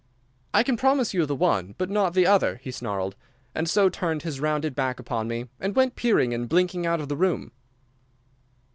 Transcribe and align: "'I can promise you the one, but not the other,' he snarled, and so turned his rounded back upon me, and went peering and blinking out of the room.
"'I 0.55 0.63
can 0.63 0.77
promise 0.77 1.13
you 1.13 1.27
the 1.27 1.35
one, 1.35 1.75
but 1.77 1.87
not 1.91 2.15
the 2.15 2.25
other,' 2.25 2.59
he 2.63 2.71
snarled, 2.71 3.15
and 3.53 3.69
so 3.69 3.87
turned 3.87 4.23
his 4.23 4.39
rounded 4.39 4.73
back 4.73 4.99
upon 4.99 5.27
me, 5.27 5.45
and 5.59 5.75
went 5.75 5.95
peering 5.95 6.33
and 6.33 6.49
blinking 6.49 6.87
out 6.87 6.99
of 6.99 7.07
the 7.07 7.15
room. 7.15 7.51